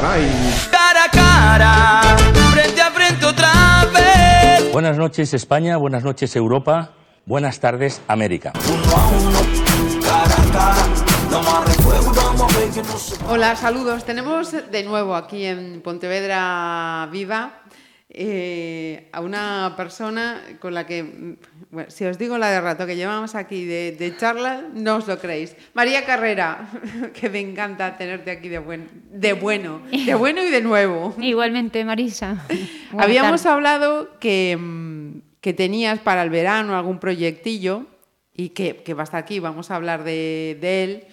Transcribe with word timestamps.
caray. 0.00 0.26
Cara 0.70 1.04
a 1.04 1.10
cara, 1.10 2.16
frente 2.52 2.80
a 2.80 2.90
frente 2.90 3.24
otra 3.24 3.52
vez. 3.92 4.72
Buenas 4.72 4.96
noches 4.96 5.34
España, 5.34 5.76
buenas 5.76 6.04
noches 6.04 6.34
Europa, 6.36 6.90
buenas 7.26 7.58
tardes 7.58 8.00
América. 8.06 8.52
Hola, 13.28 13.56
saludos. 13.56 14.04
Tenemos 14.04 14.52
de 14.70 14.82
nuevo 14.84 15.14
aquí 15.14 15.44
en 15.44 15.82
Pontevedra 15.82 17.08
Viva 17.10 17.62
eh, 18.10 19.10
a 19.12 19.20
una 19.20 19.74
persona 19.76 20.42
con 20.60 20.72
la 20.72 20.86
que, 20.86 21.02
mm, 21.02 21.36
bueno, 21.70 21.90
si 21.90 22.06
os 22.06 22.16
digo 22.16 22.38
la 22.38 22.50
de 22.50 22.60
rato 22.60 22.86
que 22.86 22.96
llevamos 22.96 23.34
aquí 23.34 23.66
de, 23.66 23.92
de 23.92 24.16
charla, 24.16 24.64
no 24.72 24.96
os 24.96 25.06
lo 25.06 25.18
creéis. 25.18 25.54
María 25.74 26.06
Carrera, 26.06 26.70
que 27.12 27.28
me 27.28 27.40
encanta 27.40 27.98
tenerte 27.98 28.30
aquí 28.30 28.48
de, 28.48 28.58
buen, 28.58 28.88
de 29.10 29.34
bueno, 29.34 29.82
de 29.90 30.14
bueno 30.14 30.42
y 30.42 30.50
de 30.50 30.62
nuevo. 30.62 31.14
Igualmente, 31.20 31.84
Marisa. 31.84 32.44
Buenas 32.92 33.04
Habíamos 33.04 33.44
hablado 33.44 34.18
que, 34.18 34.56
mm, 34.58 35.20
que 35.42 35.52
tenías 35.52 35.98
para 35.98 36.22
el 36.22 36.30
verano 36.30 36.76
algún 36.76 36.98
proyectillo 37.00 37.84
y 38.32 38.50
que, 38.50 38.76
que 38.76 38.94
va 38.94 39.02
a 39.02 39.04
estar 39.04 39.22
aquí, 39.22 39.38
vamos 39.38 39.70
a 39.70 39.76
hablar 39.76 40.02
de, 40.04 40.56
de 40.60 40.84
él. 40.84 41.04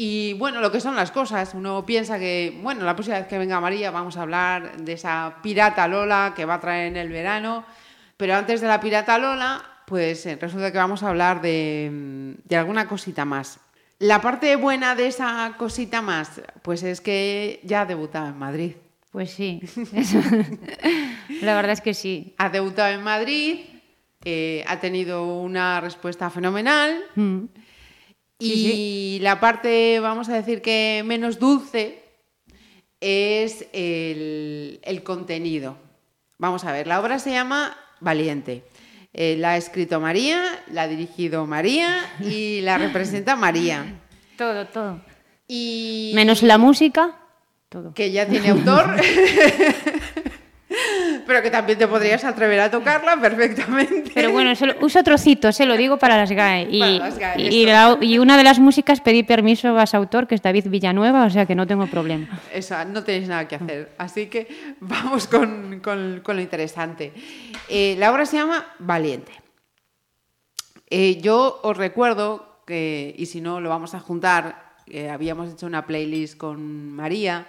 Y 0.00 0.34
bueno, 0.34 0.60
lo 0.60 0.70
que 0.70 0.78
son 0.78 0.94
las 0.94 1.10
cosas, 1.10 1.54
uno 1.54 1.84
piensa 1.84 2.20
que, 2.20 2.56
bueno, 2.62 2.84
la 2.84 2.94
próxima 2.94 3.18
vez 3.18 3.26
que 3.26 3.36
venga 3.36 3.60
María 3.60 3.90
vamos 3.90 4.16
a 4.16 4.22
hablar 4.22 4.76
de 4.76 4.92
esa 4.92 5.38
pirata 5.42 5.88
Lola 5.88 6.34
que 6.36 6.44
va 6.44 6.54
a 6.54 6.60
traer 6.60 6.86
en 6.86 6.96
el 6.96 7.08
verano, 7.08 7.64
pero 8.16 8.36
antes 8.36 8.60
de 8.60 8.68
la 8.68 8.78
pirata 8.78 9.18
Lola, 9.18 9.60
pues 9.88 10.24
eh, 10.26 10.38
resulta 10.40 10.70
que 10.70 10.78
vamos 10.78 11.02
a 11.02 11.08
hablar 11.08 11.42
de, 11.42 12.36
de 12.44 12.56
alguna 12.56 12.86
cosita 12.86 13.24
más. 13.24 13.58
La 13.98 14.20
parte 14.20 14.54
buena 14.54 14.94
de 14.94 15.08
esa 15.08 15.54
cosita 15.58 16.00
más, 16.00 16.42
pues 16.62 16.84
es 16.84 17.00
que 17.00 17.58
ya 17.64 17.80
ha 17.80 17.86
debutado 17.86 18.28
en 18.28 18.38
Madrid. 18.38 18.76
Pues 19.10 19.32
sí. 19.32 19.60
eso. 19.92 20.20
La 21.42 21.56
verdad 21.56 21.72
es 21.72 21.80
que 21.80 21.92
sí. 21.92 22.36
Ha 22.38 22.50
debutado 22.50 22.94
en 22.94 23.02
Madrid, 23.02 23.62
eh, 24.24 24.64
ha 24.68 24.78
tenido 24.78 25.40
una 25.40 25.80
respuesta 25.80 26.30
fenomenal 26.30 27.02
Mm. 27.16 27.46
Y 28.38 29.18
la 29.20 29.40
parte, 29.40 30.00
vamos 30.00 30.28
a 30.28 30.34
decir 30.34 30.62
que 30.62 31.02
menos 31.04 31.38
dulce, 31.38 32.02
es 33.00 33.66
el, 33.72 34.80
el 34.82 35.02
contenido. 35.02 35.76
Vamos 36.38 36.64
a 36.64 36.72
ver, 36.72 36.86
la 36.86 37.00
obra 37.00 37.18
se 37.18 37.30
llama 37.32 37.76
Valiente. 38.00 38.64
Eh, 39.12 39.36
la 39.38 39.52
ha 39.52 39.56
escrito 39.56 40.00
María, 40.00 40.62
la 40.70 40.82
ha 40.82 40.88
dirigido 40.88 41.46
María 41.46 41.98
y 42.20 42.60
la 42.60 42.78
representa 42.78 43.34
María. 43.36 44.00
Todo, 44.36 44.66
todo. 44.66 45.00
Y 45.48 46.12
Menos 46.14 46.42
la 46.42 46.58
música, 46.58 47.18
todo. 47.68 47.94
que 47.94 48.12
ya 48.12 48.26
tiene 48.28 48.50
autor, 48.50 48.96
pero 51.28 51.42
que 51.42 51.50
también 51.50 51.78
te 51.78 51.86
podrías 51.86 52.24
atrever 52.24 52.58
a 52.58 52.70
tocarla 52.70 53.20
perfectamente. 53.20 54.10
Pero 54.14 54.32
bueno, 54.32 54.56
solo- 54.56 54.74
uso 54.80 55.02
trocitos, 55.04 55.54
se 55.54 55.66
lo 55.66 55.76
digo 55.76 55.98
para 55.98 56.16
las 56.16 56.32
GAE. 56.32 56.66
Y, 56.70 56.80
Para 56.80 56.92
las 57.10 57.18
GAE, 57.18 57.40
y, 57.42 57.60
esto. 57.68 57.98
la- 58.00 58.04
y 58.04 58.18
una 58.18 58.36
de 58.36 58.42
las 58.44 58.58
músicas 58.58 59.00
pedí 59.00 59.22
permiso 59.22 59.78
a 59.78 59.86
su 59.86 59.96
autor, 59.96 60.26
que 60.26 60.34
es 60.34 60.42
David 60.42 60.68
Villanueva, 60.68 61.24
o 61.26 61.30
sea 61.30 61.46
que 61.46 61.54
no 61.54 61.66
tengo 61.66 61.86
problema. 61.86 62.40
Eso, 62.52 62.82
no 62.86 63.04
tenéis 63.04 63.28
nada 63.28 63.46
que 63.46 63.56
hacer. 63.56 63.92
Así 63.98 64.26
que 64.26 64.48
vamos 64.80 65.28
con, 65.28 65.80
con- 65.80 66.20
con 66.24 66.34
lo 66.36 66.42
interesante. 66.42 67.12
Eh, 67.68 67.94
la 67.98 68.10
obra 68.10 68.24
se 68.26 68.38
llama 68.38 68.66
Valiente. 68.80 69.32
Eh, 70.90 71.20
yo 71.20 71.60
os 71.62 71.76
recuerdo 71.76 72.62
que, 72.66 73.14
y 73.16 73.26
si 73.26 73.40
no 73.42 73.60
lo 73.60 73.68
vamos 73.68 73.94
a 73.94 74.00
juntar, 74.00 74.74
eh, 74.86 75.10
habíamos 75.10 75.52
hecho 75.52 75.66
una 75.66 75.86
playlist 75.86 76.38
con 76.38 76.92
María, 76.92 77.46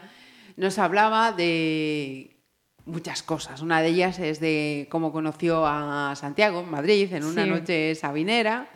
nos 0.57 0.77
hablaba 0.77 1.31
de 1.31 2.35
muchas 2.85 3.23
cosas. 3.23 3.61
Una 3.61 3.81
de 3.81 3.89
ellas 3.89 4.19
es 4.19 4.39
de 4.39 4.87
cómo 4.89 5.11
conoció 5.11 5.65
a 5.65 6.13
Santiago 6.15 6.61
en 6.61 6.71
Madrid 6.71 7.11
en 7.13 7.23
una 7.23 7.43
Sí. 7.43 7.49
noche 7.49 7.95
sabinera. 7.95 8.67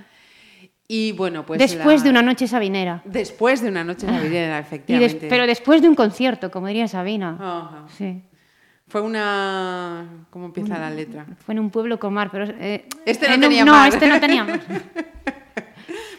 Y 0.88 1.14
bueno, 1.14 1.46
pues. 1.46 1.60
Después 1.60 2.00
la- 2.02 2.04
de 2.04 2.10
una 2.10 2.22
noche 2.22 2.48
sabinera. 2.48 3.02
Después 3.06 3.62
de 3.62 3.70
una 3.70 3.84
noche 3.84 4.06
sabinera, 4.06 4.58
Y 4.58 4.60
des- 4.60 4.66
efectivamente. 4.68 5.28
pero 5.30 5.48
después 5.48 5.82
de 5.82 5.90
un 5.90 5.96
concierto, 5.96 6.52
como 6.52 6.68
diría 6.68 6.88
Sabina. 6.88 7.38
Ajá. 7.40 7.86
Sí. 7.98 8.22
Fue 8.88 9.02
una. 9.02 10.26
¿Cómo 10.30 10.46
empieza 10.48 10.78
la 10.78 10.90
letra? 10.92 11.26
Fue 11.46 11.54
en 11.54 11.60
un 11.62 11.70
pueblo 11.72 11.98
con 11.98 12.14
mar, 12.14 12.30
pero... 12.32 12.46
eh, 12.60 12.86
Este 13.06 13.28
no 13.28 13.34
en 13.36 13.40
un- 13.40 13.50
tenía 13.50 13.66
No, 13.66 13.72
mar. 13.72 13.90
este 13.90 14.06
no 14.08 14.20
tenía 14.20 14.44
mar. 14.46 14.60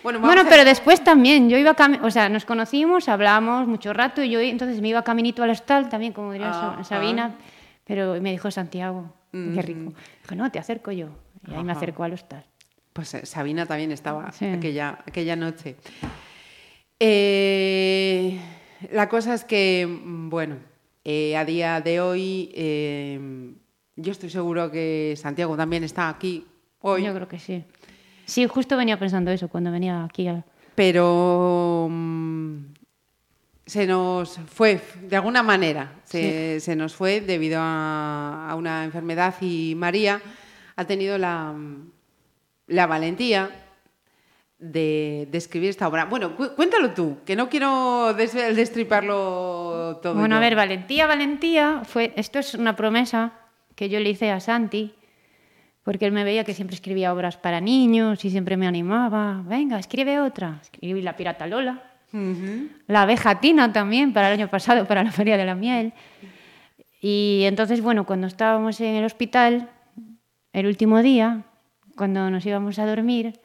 Bueno, 0.03 0.20
Bueno, 0.20 0.42
a- 0.42 0.44
pero 0.48 0.64
después 0.64 1.03
también, 1.04 1.48
yo 1.48 1.56
iba 1.56 1.75
cami- 1.76 1.98
o 2.03 2.10
sea, 2.10 2.28
nos 2.28 2.44
conocimos, 2.44 3.09
hablamos 3.09 3.66
mucho 3.66 3.92
rato 3.92 4.22
y 4.22 4.30
yo 4.30 4.41
entonces 4.41 4.80
me 4.82 4.88
iba 4.88 5.03
caminito 5.03 5.42
al 5.42 5.50
hostal 5.50 5.88
también, 5.88 6.12
como 6.12 6.32
diría 6.32 6.50
Ah, 6.53 6.84
Sabina, 6.84 7.34
pero 7.84 8.21
me 8.21 8.31
dijo 8.33 8.50
Santiago, 8.50 9.12
qué 9.33 9.62
rico. 9.62 9.93
Dijo, 10.22 10.34
no, 10.37 10.50
te 10.50 10.59
acerco 10.59 10.91
yo. 10.93 11.09
Y 11.47 11.55
ahí 11.55 11.62
me 11.65 11.72
Ajá. 11.72 11.81
acercó 11.81 12.05
al 12.05 12.12
hostal. 12.15 12.45
Pues 12.93 13.12
eh, 13.15 13.27
Sabina 13.27 13.67
también 13.67 13.93
estaba 13.93 14.31
Sí. 14.33 14.47
aquella, 14.47 14.99
aquella 15.06 15.37
noche. 15.37 15.77
Eh, 17.00 18.41
la 18.93 19.09
cosa 19.09 19.34
es 19.34 19.45
que, 19.45 19.87
bueno, 20.06 20.56
eh, 21.05 21.37
a 21.37 21.45
día 21.45 21.81
de 21.81 22.00
hoy, 22.00 22.50
eh, 22.55 23.53
yo 23.97 24.12
estoy 24.12 24.31
seguro 24.31 24.71
que 24.71 25.15
Santiago 25.16 25.56
también 25.56 25.84
está 25.84 26.09
aquí 26.09 26.47
hoy, 26.81 27.05
Yo 27.05 27.15
creo 27.15 27.28
que 27.28 27.39
sí. 27.39 27.65
Sí, 28.27 28.47
justo 28.47 28.77
venía 28.77 28.99
pensando 28.99 29.31
eso 29.31 29.49
cuando 29.49 29.71
venía 29.71 30.05
aquí. 30.05 30.28
a- 30.28 30.45
pero 30.77 31.89
mm, 31.91 32.56
se 33.66 33.86
nos 33.86 34.38
fue, 34.47 34.80
de 35.02 35.16
alguna 35.16 35.42
manera, 35.42 35.92
se, 36.04 36.60
se 36.60 36.76
nos 36.76 36.94
fue 36.94 37.20
debido 37.20 37.58
a, 37.60 38.48
a 38.50 38.54
una 38.56 38.84
enfermedad 38.84 39.34
y 39.41 39.75
María 39.76 40.20
ha 40.76 40.84
tenido 40.84 41.16
la, 41.19 41.54
la 42.66 42.86
valentía 42.86 43.50
de, 44.58 45.28
de 45.30 45.38
escribir 45.38 45.70
esta 45.70 45.88
obra. 45.88 46.04
Bueno, 46.06 46.36
cu- 46.36 46.50
cuéntalo 46.54 46.92
tú, 46.92 47.19
que 47.24 47.36
no 47.36 47.48
quiero 47.48 48.14
des- 48.14 48.32
destriparlo 48.34 49.98
todo. 50.03 50.14
Bueno, 50.14 50.36
a 50.36 50.41
ver, 50.41 50.54
valentía, 50.56 51.06
valentía, 51.06 51.82
fue, 51.84 52.12
esto 52.16 52.38
es 52.38 52.54
una 52.54 52.76
promesa 52.76 53.32
que 53.74 53.88
yo 53.88 53.98
le 54.00 54.10
hice 54.10 54.30
a 54.30 54.41
Santi, 54.41 54.94
porque 55.82 56.06
él 56.06 56.12
me 56.12 56.24
veía 56.24 56.44
que 56.44 56.54
siempre 56.54 56.74
escribía 56.74 57.12
obras 57.12 57.36
para 57.36 57.60
niños 57.60 58.24
y 58.24 58.30
siempre 58.30 58.56
me 58.56 58.66
animaba, 58.66 59.42
venga, 59.44 59.78
escribe 59.78 60.20
otra. 60.20 60.58
Escribí 60.62 61.03
La 61.03 61.16
Pirata 61.16 61.47
Lola, 61.47 61.82
La 62.86 63.02
abeja 63.02 63.41
Tina 63.41 63.72
también, 63.72 64.12
para 64.12 64.28
el 64.32 64.34
año 64.41 64.48
pasado, 64.48 64.86
para 64.86 65.02
la 65.02 65.10
Feria 65.10 65.36
de 65.36 65.44
la 65.44 65.54
Miel. 65.54 65.92
Y 67.00 67.42
entonces, 67.44 67.80
bueno, 67.82 68.06
cuando 68.06 68.26
estábamos 68.26 68.80
en 68.80 68.94
el 68.94 69.04
hospital, 69.04 69.69
el 70.53 70.66
último 70.66 71.03
día, 71.03 71.42
cuando 71.97 72.30
nos 72.30 72.47
íbamos 72.47 72.78
a 72.78 72.86
dormir, 72.86 73.41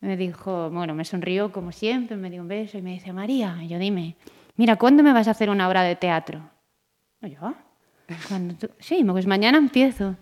me 0.00 0.16
dijo, 0.16 0.70
bueno, 0.70 0.94
me 0.94 1.04
sonrió 1.04 1.50
como 1.52 1.72
siempre, 1.72 2.16
me 2.16 2.30
dio 2.30 2.40
un 2.42 2.48
beso 2.48 2.78
y 2.78 2.82
me 2.82 2.92
dice, 2.92 3.12
María, 3.12 3.56
y 3.60 3.68
yo 3.68 3.78
dime, 3.78 4.16
mira, 4.56 4.76
¿cuándo 4.76 5.02
me 5.02 5.12
vas 5.12 5.26
a 5.28 5.32
hacer 5.32 5.50
una 5.50 5.68
obra 5.68 5.82
de 5.82 5.96
teatro? 5.96 6.48
Y 7.20 7.30
yo, 7.30 7.38
"Ah, 7.42 7.54
"¿Cuándo 8.28 8.54
tú?". 8.54 8.70
Sí, 8.78 9.04
pues 9.04 9.26
mañana 9.26 9.58
empiezo. 9.58 10.16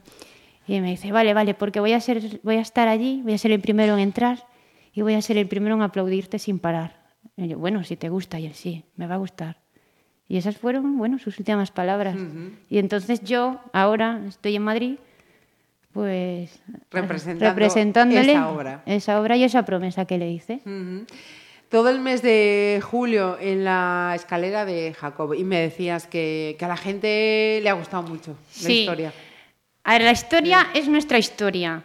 Y 0.66 0.80
me 0.80 0.88
dice, 0.90 1.12
vale, 1.12 1.34
vale, 1.34 1.54
porque 1.54 1.78
voy 1.78 1.92
a, 1.92 2.00
ser, 2.00 2.40
voy 2.42 2.56
a 2.56 2.60
estar 2.62 2.88
allí, 2.88 3.20
voy 3.22 3.34
a 3.34 3.38
ser 3.38 3.52
el 3.52 3.60
primero 3.60 3.92
en 3.94 4.00
entrar 4.00 4.46
y 4.92 5.02
voy 5.02 5.14
a 5.14 5.22
ser 5.22 5.36
el 5.36 5.46
primero 5.46 5.74
en 5.76 5.82
aplaudirte 5.82 6.38
sin 6.38 6.58
parar. 6.58 7.05
Y 7.36 7.48
yo, 7.48 7.58
bueno, 7.58 7.84
si 7.84 7.96
te 7.96 8.08
gusta, 8.08 8.40
y 8.40 8.46
él 8.46 8.54
sí, 8.54 8.84
me 8.96 9.06
va 9.06 9.14
a 9.14 9.18
gustar. 9.18 9.58
Y 10.28 10.38
esas 10.38 10.56
fueron, 10.56 10.98
bueno, 10.98 11.18
sus 11.18 11.38
últimas 11.38 11.70
palabras. 11.70 12.16
Y 12.68 12.78
entonces 12.78 13.20
yo, 13.22 13.60
ahora 13.72 14.20
estoy 14.26 14.56
en 14.56 14.62
Madrid, 14.62 14.96
pues 15.92 16.60
Representando 16.90 17.44
representándole 17.46 18.32
esa 18.32 18.48
obra. 18.50 18.82
esa 18.84 19.20
obra 19.20 19.36
y 19.36 19.44
esa 19.44 19.64
promesa 19.64 20.04
que 20.04 20.18
le 20.18 20.30
hice. 20.30 20.60
Todo 21.68 21.88
el 21.88 22.00
mes 22.00 22.22
de 22.22 22.80
julio 22.82 23.38
en 23.40 23.64
la 23.64 24.12
escalera 24.14 24.64
de 24.64 24.94
Jacob 24.94 25.34
y 25.34 25.44
me 25.44 25.60
decías 25.60 26.06
que, 26.06 26.56
que 26.58 26.64
a 26.64 26.68
la 26.68 26.76
gente 26.76 27.60
le 27.62 27.68
ha 27.68 27.72
gustado 27.72 28.02
mucho 28.02 28.36
la 28.62 28.70
historia. 28.70 29.12
A 29.84 29.92
ver, 29.92 30.02
la 30.02 30.12
historia 30.12 30.66
es 30.74 30.88
nuestra 30.88 31.18
historia. 31.18 31.82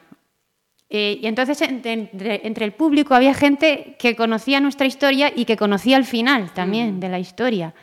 Eh, 0.94 1.20
y 1.22 1.28
entonces 1.28 1.62
entre, 1.62 2.66
el 2.66 2.74
público 2.74 3.16
había 3.16 3.34
gente 3.34 3.96
que 3.98 4.14
conocía 4.14 4.60
nuestra 4.60 4.86
historia 4.86 5.32
y 5.34 5.46
que 5.46 5.56
conocía 5.56 5.96
el 5.96 6.04
final 6.04 6.54
también 6.54 7.00
de 7.00 7.08
la 7.08 7.18
historia. 7.18 7.74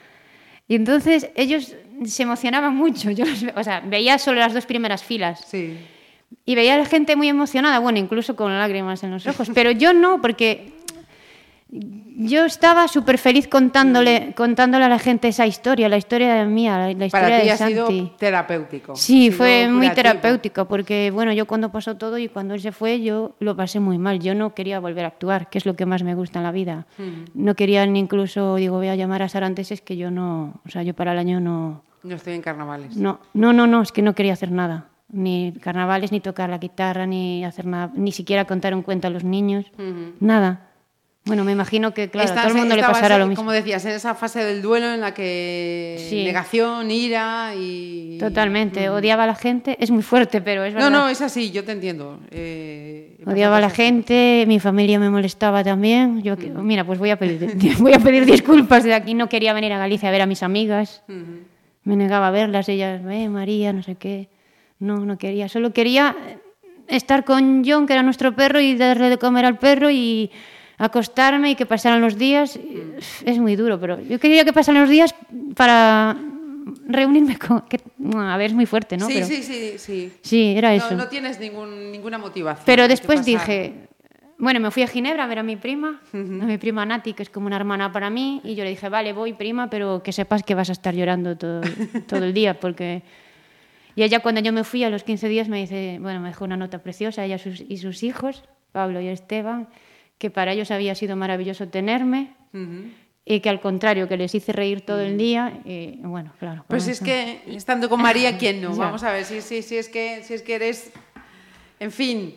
Y 0.69 0.75
entonces 0.75 1.31
ellos 1.35 1.75
se 2.05 2.23
emocionaban 2.23 2.77
mucho. 2.77 3.11
Yo 3.19 3.25
los 3.25 3.43
o 3.57 3.65
sea, 3.65 3.81
veía 3.81 4.19
solo 4.19 4.41
las 4.41 4.53
dos 4.53 4.67
primeras 4.67 5.03
filas. 5.03 5.43
Sí. 5.47 5.79
Y 6.45 6.55
veía 6.55 6.75
a 6.75 6.79
la 6.79 6.85
gente 6.85 7.17
muy 7.17 7.29
emocionada, 7.29 7.79
bueno, 7.79 7.99
incluso 7.99 8.37
con 8.37 8.53
lágrimas 8.53 9.03
en 9.03 9.13
los 9.13 9.27
ojos. 9.27 9.51
Pero 9.55 9.71
yo 9.71 9.95
no, 9.95 10.21
porque 10.21 10.75
yo 11.71 12.47
estaba 12.47 12.89
súper 12.89 13.19
feliz 13.19 13.47
contándole, 13.47 14.33
contándole 14.35 14.87
a 14.87 14.89
la 14.89 14.99
gente 14.99 15.29
esa 15.29 15.47
historia, 15.47 15.89
la 15.89 15.99
historia 15.99 16.45
mía, 16.47 16.79
la, 16.79 17.07
historia 17.07 17.11
Para 17.11 17.41
ti 17.41 17.47
de 17.47 17.53
ha 17.53 17.57
Santi. 17.59 17.75
sido 17.75 18.11
terapéutico. 18.19 18.97
Sí, 18.97 19.31
fue 19.31 19.69
muy 19.69 19.91
terapéutico 19.91 20.67
porque, 20.67 21.11
bueno, 21.13 21.33
yo 21.33 21.47
cuando 21.47 21.71
pasó 21.71 21.97
todo 21.97 22.17
y 22.19 22.29
cuando 22.29 22.55
él 22.55 22.61
se 22.61 22.73
fue, 22.73 23.03
yo 23.03 23.37
lo 23.39 23.55
pasé 23.55 23.81
muy 23.81 23.99
mal. 23.99 24.19
Yo 24.21 24.35
no 24.35 24.55
quería 24.55 24.81
volver 24.81 25.05
a 25.05 25.09
actuar, 25.09 25.51
que 25.51 25.59
es 25.59 25.67
lo 25.67 25.77
que 25.77 25.85
más 25.85 26.03
me 26.03 26.15
gusta 26.15 26.39
en 26.39 26.45
la 26.45 26.53
vida. 26.53 26.87
No 27.35 27.55
quería 27.55 27.85
ni 27.87 27.99
incluso, 27.99 28.57
digo, 28.57 28.77
voy 28.77 28.89
a 28.89 28.97
llamar 28.97 29.23
a 29.23 29.29
Sara 29.29 29.47
antes, 29.47 29.71
es 29.71 29.83
que 29.83 29.97
yo 29.97 30.11
no, 30.11 30.55
o 30.67 30.71
sea, 30.71 30.83
yo 30.83 30.95
para 30.95 31.13
el 31.13 31.19
año 31.19 31.39
no, 31.41 31.83
No 32.03 32.15
estoy 32.15 32.33
en 32.35 32.41
carnavales. 32.43 32.97
no, 32.97 33.21
no, 33.35 33.53
no, 33.53 33.67
no, 33.67 33.83
es 33.83 33.93
que 33.93 34.01
no 34.01 34.15
quería 34.15 34.33
hacer 34.33 34.51
nada. 34.51 34.87
Ni 35.11 35.53
carnavales, 35.61 36.13
ni 36.13 36.21
tocar 36.21 36.51
la 36.51 36.59
guitarra, 36.59 37.07
ni 37.07 37.43
hacer 37.45 37.65
nada, 37.67 37.91
ni 37.95 38.13
siquiera 38.13 38.45
contar 38.45 38.75
un 38.75 38.83
cuento 38.83 39.07
a 39.07 39.11
los 39.11 39.25
niños, 39.25 39.67
nada. 40.21 40.68
Bueno, 41.29 41.45
me 41.45 41.53
imagino 41.53 41.95
que, 41.95 42.09
claro, 42.09 42.33
a 42.33 42.35
todo 42.35 42.49
el 42.49 42.55
mundo 42.55 42.75
le 42.75 42.83
pasará 42.83 43.19
lo 43.19 43.27
mismo. 43.27 43.43
Como 43.43 43.53
decías, 43.53 43.85
en 43.85 43.93
esa 43.93 44.15
fase 44.15 44.43
del 44.45 44.61
duelo 44.63 44.93
en 44.93 45.01
la 45.01 45.15
que 45.15 45.97
Sí. 46.09 46.25
negación, 46.25 46.91
ira 46.91 47.53
y... 47.55 48.17
Totalmente, 48.19 48.89
odiaba 48.89 49.25
a 49.25 49.27
la 49.27 49.35
gente, 49.35 49.77
es 49.79 49.91
muy 49.91 50.03
fuerte, 50.03 50.41
pero 50.41 50.65
es 50.65 50.73
No, 50.75 50.81
verdad. 50.81 50.91
no, 50.91 51.09
es 51.09 51.21
así, 51.21 51.51
yo 51.53 51.63
te 51.65 51.73
entiendo. 51.73 52.19
Eh, 52.31 53.19
Odiaba 53.27 53.59
a 53.59 53.61
la 53.61 53.69
gente, 53.71 54.45
mi 54.49 54.59
familia 54.59 54.99
me 54.99 55.11
molestaba 55.11 55.63
también. 55.63 56.23
Yo, 56.23 56.37
que- 56.37 56.49
mira, 56.51 56.85
pues 56.85 56.99
voy 56.99 57.11
a 57.11 57.17
pedir, 57.19 57.47
voy 57.79 57.93
a 57.93 57.99
pedir 57.99 58.25
disculpas 58.25 58.83
de 58.85 58.95
aquí. 58.95 59.13
No 59.15 59.29
quería 59.29 59.53
venir 59.53 59.73
a 59.75 59.79
Galicia 59.79 60.09
a 60.09 60.13
ver 60.13 60.23
a 60.23 60.27
mis 60.27 60.43
amigas. 60.43 61.03
Me 61.85 61.95
negaba 61.97 62.29
a 62.29 62.31
verlas, 62.31 62.69
ellas, 62.69 63.01
eh, 63.09 63.29
María, 63.29 63.73
no 63.73 63.83
sé 63.83 63.95
qué. 63.97 64.29
No, 64.79 65.05
no 65.05 65.19
quería. 65.19 65.49
Solo 65.49 65.73
quería 65.73 66.17
estar 66.87 67.25
con 67.25 67.65
John, 67.67 67.87
que 67.87 67.93
era 67.93 68.03
nuestro 68.03 68.35
perro, 68.35 68.61
y 68.61 68.77
darle 68.77 69.11
de 69.11 69.19
comer 69.19 69.45
al 69.45 69.59
perro 69.59 69.91
y 69.91 70.31
acostarme 70.79 71.51
y 71.51 71.55
que 71.57 71.67
pasaran 71.67 72.01
los 72.01 72.17
días. 72.17 72.59
Es 73.25 73.39
muy 73.39 73.57
duro, 73.57 73.79
pero 73.81 74.01
yo 74.01 74.19
quería 74.19 74.45
que 74.45 74.53
pasaran 74.53 74.83
los 74.83 74.91
días 74.91 75.15
para 75.57 76.17
reunirme 76.87 77.37
con... 77.39 77.63
que- 77.63 77.81
a 78.17 78.37
ver, 78.37 78.47
es 78.49 78.55
muy 78.55 78.67
fuerte, 78.67 78.97
¿no? 78.97 79.07
Sí, 79.07 79.15
Pero- 79.15 79.27
sí, 79.27 79.43
sí, 79.43 79.73
sí. 79.79 80.13
sí, 80.23 80.55
era 80.57 80.71
No, 80.71 80.77
eso. 80.77 80.95
no 80.97 81.09
tienes 81.09 81.41
ningún, 81.41 81.91
ninguna 81.93 82.19
motivación. 82.19 82.65
Pero 82.67 82.87
después 82.89 83.25
dije, 83.25 83.89
bueno, 84.39 84.61
me 84.61 84.71
fui 84.71 84.83
a 84.83 84.87
Ginebra 84.87 85.25
a 85.25 85.27
ver 85.27 85.41
a 85.41 85.43
mi 85.43 85.57
prima, 85.57 86.01
a 86.13 86.17
mi 86.17 86.59
prima 86.59 86.87
Nati, 86.87 87.13
que 87.15 87.23
es 87.25 87.31
como 87.31 87.47
una 87.47 87.57
hermana 87.57 87.91
para 87.91 88.09
mí, 88.11 88.41
y 88.45 88.55
yo 88.55 88.65
le 88.65 88.71
dije, 88.71 88.89
vale, 88.89 89.13
voy 89.13 89.33
prima, 89.33 89.69
pero 89.71 90.03
que 90.03 90.13
sepas 90.13 90.43
que 90.43 90.55
vas 90.55 90.69
a 90.69 90.73
estar 90.73 90.95
llorando 90.95 91.37
todo, 91.37 91.61
todo 92.07 92.25
el 92.25 92.33
día, 92.33 92.59
porque... 92.61 93.03
Y 93.97 94.05
ella 94.05 94.21
cuando 94.21 94.41
yo 94.41 94.53
me 94.53 94.63
fui 94.63 94.85
a 94.85 94.91
los 94.91 95.03
15 95.03 95.29
días 95.29 95.49
me 95.49 95.59
dice, 95.59 95.99
bueno, 96.01 96.21
me 96.21 96.29
dejó 96.29 96.45
una 96.45 96.57
nota 96.57 96.79
preciosa, 96.79 97.25
ella 97.25 97.37
sus- 97.39 97.65
y 97.69 97.79
sus 97.79 98.05
hijos, 98.05 98.45
Pablo 98.71 99.01
y 99.01 99.09
Esteban, 99.09 99.67
que 100.19 100.31
para 100.31 100.53
ellos 100.53 100.71
había 100.71 100.95
sido 100.95 101.17
maravilloso 101.17 101.69
tenerme, 101.69 102.35
y 103.25 103.41
que 103.41 103.49
al 103.49 103.61
contrario, 103.61 104.09
que 104.09 104.17
les 104.17 104.35
hice 104.35 104.53
reír 104.53 104.81
todo 104.83 105.01
el 105.01 105.17
día, 105.17 105.61
y 105.65 105.99
bueno, 106.03 106.33
claro. 106.39 106.65
Pues 106.69 106.85
con 106.85 106.93
es 106.93 107.01
que 107.01 107.43
estando 107.47 107.89
con 107.89 108.01
María, 108.01 108.37
¿quién 108.37 108.61
no? 108.61 108.75
Vamos 108.77 109.03
a 109.03 109.13
ver, 109.13 109.25
si, 109.25 109.41
si, 109.43 109.63
si, 109.63 109.77
es 109.77 109.89
que, 109.89 110.23
si 110.25 110.35
es 110.35 110.43
que 110.43 110.55
eres... 110.55 110.91
En 111.81 111.93
fin, 111.93 112.35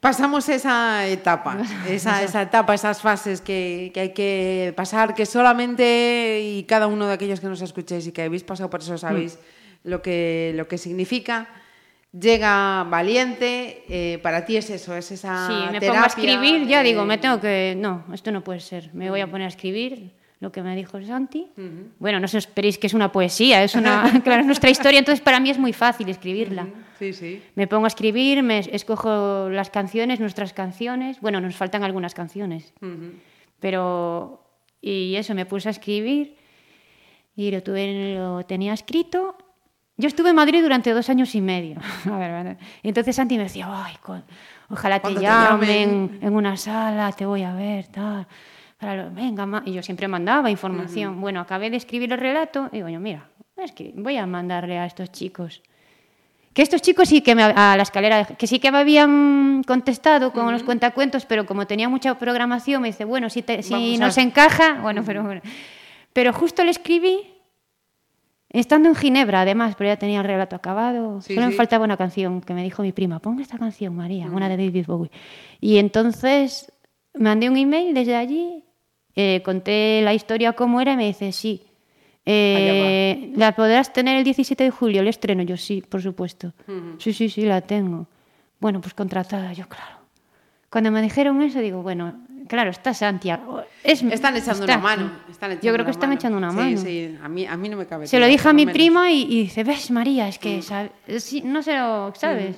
pasamos 0.00 0.48
esa 0.48 1.06
etapa, 1.06 1.58
esa, 1.88 2.24
esa 2.24 2.42
etapa, 2.42 2.74
esas 2.74 3.00
fases 3.00 3.40
que, 3.40 3.92
que 3.94 4.00
hay 4.00 4.12
que 4.12 4.72
pasar, 4.76 5.14
que 5.14 5.26
solamente 5.26 6.40
y 6.42 6.64
cada 6.64 6.88
uno 6.88 7.06
de 7.06 7.14
aquellos 7.14 7.38
que 7.38 7.46
nos 7.46 7.62
escuchéis 7.62 8.08
y 8.08 8.12
que 8.12 8.22
habéis 8.22 8.42
pasado 8.42 8.68
por 8.68 8.80
eso 8.80 8.98
sabéis 8.98 9.38
lo, 9.84 10.02
que, 10.02 10.52
lo 10.56 10.66
que 10.66 10.76
significa. 10.76 11.48
Llega 12.12 12.84
valiente, 12.84 13.84
eh, 13.88 14.18
para 14.18 14.44
ti 14.44 14.58
es 14.58 14.68
eso, 14.68 14.94
es 14.94 15.10
esa 15.10 15.46
Sí, 15.46 15.54
me 15.72 15.80
terapia, 15.80 15.88
pongo 15.88 16.04
a 16.04 16.06
escribir, 16.06 16.66
ya 16.66 16.82
digo, 16.82 17.06
me 17.06 17.16
tengo 17.16 17.40
que... 17.40 17.74
No, 17.76 18.04
esto 18.12 18.30
no 18.30 18.44
puede 18.44 18.60
ser. 18.60 18.90
Me 18.92 19.08
voy 19.08 19.20
a 19.20 19.30
poner 19.30 19.46
a 19.46 19.48
escribir 19.48 20.12
lo 20.38 20.52
que 20.52 20.62
me 20.62 20.76
dijo 20.76 21.02
Santi. 21.02 21.50
Bueno, 21.98 22.20
no 22.20 22.26
os 22.26 22.34
esperéis 22.34 22.76
que 22.76 22.86
es 22.86 22.92
una 22.92 23.10
poesía, 23.10 23.64
es 23.64 23.74
una... 23.74 24.02
claro, 24.24 24.42
es 24.42 24.46
nuestra 24.46 24.68
historia, 24.68 24.98
entonces 24.98 25.22
para 25.22 25.40
mí 25.40 25.48
es 25.48 25.58
muy 25.58 25.72
fácil 25.72 26.08
escribirla. 26.10 26.66
Sí, 26.98 27.14
sí. 27.14 27.42
Me 27.54 27.66
pongo 27.66 27.86
a 27.86 27.88
escribir, 27.88 28.42
me 28.42 28.58
escojo 28.58 29.48
las 29.48 29.70
canciones, 29.70 30.20
nuestras 30.20 30.52
canciones. 30.52 31.18
Bueno, 31.20 31.40
nos 31.40 31.56
faltan 31.56 31.82
algunas 31.82 32.14
canciones. 32.14 32.74
Pero... 33.58 34.38
Y 34.84 35.14
eso, 35.14 35.34
me 35.34 35.46
puse 35.46 35.68
a 35.68 35.70
escribir 35.70 36.34
y 37.36 37.50
lo, 37.52 37.62
tuve, 37.62 38.16
lo 38.16 38.44
tenía 38.44 38.72
escrito. 38.72 39.36
Yo 39.96 40.08
estuve 40.08 40.30
en 40.30 40.36
Madrid 40.36 40.62
durante 40.62 40.90
dos 40.92 41.08
años 41.10 41.34
y 41.34 41.40
medio. 41.40 41.76
A 42.10 42.18
ver, 42.18 42.30
a 42.30 42.42
ver. 42.42 42.56
Y 42.82 42.88
entonces 42.88 43.14
Santi 43.14 43.36
me 43.36 43.44
decía, 43.44 43.66
Ay, 43.68 43.94
con- 44.02 44.24
ojalá 44.70 44.96
te 44.96 45.02
Cuando 45.02 45.20
te 45.20 45.26
llamen, 45.26 46.08
llamen". 46.08 46.18
en 46.22 46.34
una 46.34 46.56
sala, 46.56 47.12
te 47.12 47.26
voy 47.26 47.42
a 47.42 47.52
ver, 47.54 47.86
tal. 47.88 48.26
Para 48.78 48.96
lo- 48.96 49.10
venga, 49.12 49.46
ma-". 49.46 49.62
y 49.66 49.72
yo 49.72 49.82
siempre 49.82 50.08
mandaba 50.08 50.50
información. 50.50 51.20
Bueno, 51.20 51.40
acabé 51.40 51.70
de 51.70 51.76
escribir 51.76 52.12
el 52.12 52.18
relato 52.18 52.68
y 52.72 52.76
digo, 52.76 52.88
yo, 52.88 53.00
mira, 53.00 53.28
es 53.56 53.72
que 53.72 53.92
voy 53.94 54.16
a 54.16 54.26
mandarle 54.26 54.78
a 54.78 54.86
estos 54.86 55.12
chicos. 55.12 55.62
Que 56.54 56.62
estos 56.62 56.82
chicos 56.82 57.08
sí 57.08 57.20
que 57.22 57.34
me, 57.34 57.42
a 57.44 57.76
la 57.76 57.82
escalera, 57.82 58.24
que 58.24 58.46
sí 58.46 58.58
que 58.58 58.70
me 58.72 58.78
habían 58.78 59.62
contestado 59.66 60.32
con 60.32 60.50
los 60.52 60.62
cuentacuentos, 60.62 61.24
pero 61.26 61.46
como 61.46 61.66
tenía 61.66 61.88
mucha 61.88 62.18
programación, 62.18 62.82
me 62.82 62.88
dice, 62.88 63.04
bueno, 63.04 63.30
si, 63.30 63.42
te- 63.42 63.62
si 63.62 63.96
nos 63.98 64.18
encaja, 64.18 64.80
bueno, 64.82 65.02
pero 65.06 65.22
bueno. 65.22 65.40
Pero 66.12 66.32
justo 66.34 66.62
le 66.64 66.70
escribí, 66.70 67.20
estando 68.52 68.88
en 68.88 68.94
Ginebra, 68.94 69.42
además, 69.42 69.74
pero 69.76 69.88
ya 69.88 69.96
tenía 69.96 70.20
el 70.20 70.26
relato 70.26 70.54
acabado. 70.56 71.20
Sí, 71.20 71.34
Solo 71.34 71.46
me 71.48 71.52
faltaba 71.52 71.84
una 71.84 71.96
canción 71.96 72.40
que 72.40 72.54
me 72.54 72.62
dijo 72.62 72.82
mi 72.82 72.92
prima, 72.92 73.18
ponga 73.18 73.42
esta 73.42 73.58
canción, 73.58 73.96
María, 73.96 74.26
una 74.30 74.48
de 74.48 74.56
David 74.56 74.86
Bowie. 74.86 75.10
Y 75.60 75.78
entonces 75.78 76.70
mandé 77.14 77.48
un 77.48 77.56
email 77.56 77.94
desde 77.94 78.16
allí, 78.16 78.64
eh, 79.16 79.42
conté 79.44 80.00
la 80.02 80.14
historia 80.14 80.52
cómo 80.52 80.80
era 80.80 80.92
y 80.92 80.96
me 80.96 81.06
dice, 81.06 81.32
sí. 81.32 81.62
eh, 82.24 83.32
¿La 83.36 83.54
podrás 83.56 83.92
tener 83.92 84.16
el 84.16 84.24
17 84.24 84.64
de 84.64 84.70
julio, 84.70 85.00
el 85.00 85.08
estreno? 85.08 85.42
Yo 85.42 85.56
sí, 85.56 85.82
por 85.82 86.02
supuesto. 86.02 86.52
Sí, 86.98 87.12
sí, 87.12 87.28
sí, 87.28 87.42
la 87.42 87.60
tengo. 87.62 88.06
Bueno, 88.60 88.80
pues 88.80 88.94
contratada, 88.94 89.52
yo 89.52 89.68
claro. 89.68 89.96
Cuando 90.70 90.90
me 90.90 91.02
dijeron 91.02 91.42
eso, 91.42 91.58
digo, 91.58 91.82
bueno, 91.82 92.14
claro, 92.52 92.70
está 92.70 92.92
Santiago. 92.92 93.62
Es, 93.82 94.02
Están 94.02 94.36
echando 94.36 94.64
está 94.64 94.74
una 94.74 94.78
mano. 94.78 95.06
aquí. 95.22 95.32
están 95.32 95.50
echando 95.52 95.66
Yo 95.66 95.72
creo 95.72 95.84
que 95.86 95.90
están 95.90 96.10
mano. 96.10 96.18
echando 96.18 96.38
una 96.38 96.50
Sí, 96.50 96.56
mano. 96.56 96.76
Sí, 96.78 97.18
a 97.22 97.28
mí, 97.28 97.46
a 97.46 97.56
mí 97.56 97.68
no 97.70 97.76
me 97.78 97.86
cabe 97.86 98.06
Se 98.06 98.20
lo 98.20 98.26
dije 98.26 98.46
a 98.48 98.52
mi 98.52 98.66
menos. 98.66 98.74
prima 98.74 99.10
y, 99.10 99.22
y 99.22 99.42
dice, 99.44 99.64
ves, 99.64 99.90
María, 99.90 100.28
es 100.28 100.36
Mm. 100.38 100.40
que 100.40 101.20
sí, 101.20 101.40
no 101.42 101.62
se 101.62 101.76
lo 101.78 102.12
sabes. 102.14 102.56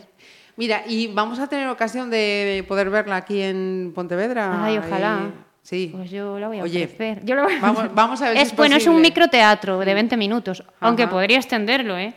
Mira, 0.56 0.82
y 0.86 1.06
vamos 1.08 1.38
a 1.38 1.46
tener 1.46 1.68
ocasión 1.68 2.10
de 2.10 2.64
poder 2.68 2.90
verla 2.90 3.16
aquí 3.16 3.40
en 3.40 3.92
Pontevedra. 3.94 4.64
Ay, 4.64 4.78
ojalá. 4.78 5.30
eh, 5.30 5.38
sí. 5.62 5.90
Pues 5.94 6.10
yo 6.10 6.38
la 6.40 6.48
voy 6.48 6.58
a 6.58 6.62
Oye, 6.64 6.84
ofrecer. 6.84 7.24
Yo 7.24 7.34
la 7.36 7.44
voy 7.44 7.54
a- 7.54 7.60
vamos- 7.60 7.94
vamos 7.94 8.22
a 8.22 8.28
ver 8.30 8.36
si 8.38 8.42
es, 8.42 8.56
Bueno, 8.56 8.76
es 8.76 8.86
un 8.88 9.00
microteatro 9.00 9.78
de 9.78 9.94
20 9.94 10.16
minutos, 10.16 10.62
aunque 10.80 11.06
podría 11.08 11.38
extenderlo, 11.38 11.96
¿eh? 11.96 12.14